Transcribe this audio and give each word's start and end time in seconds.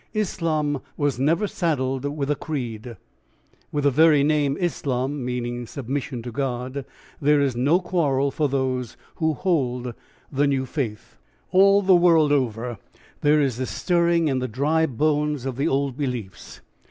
Islam 0.15 0.81
was 0.97 1.19
never 1.19 1.45
saddled 1.45 2.05
with 2.05 2.31
a 2.31 2.35
creed. 2.35 2.97
With 3.71 3.83
the 3.83 3.91
very 3.91 4.23
name 4.23 4.57
"Islam" 4.59 5.27
(submission 5.67 6.23
to 6.23 6.31
God) 6.31 6.85
there 7.21 7.39
is 7.39 7.55
no 7.55 7.79
quarrel 7.79 8.31
for 8.31 8.49
those 8.49 8.97
who 9.17 9.35
hold 9.35 9.93
the 10.31 10.47
new 10.47 10.65
faith.... 10.65 11.17
All 11.51 11.83
the 11.83 11.93
world 11.95 12.31
over 12.31 12.79
there 13.21 13.39
is 13.41 13.57
this 13.57 13.69
stirring 13.69 14.27
in 14.27 14.39
the 14.39 14.47
dry 14.47 14.87
bones 14.87 15.45
of 15.45 15.55
the 15.55 15.67
old 15.67 15.95
beliefs. 15.97 16.61